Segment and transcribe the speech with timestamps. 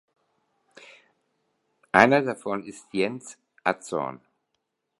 [1.91, 4.19] Einer davon ist Jens Atzorn.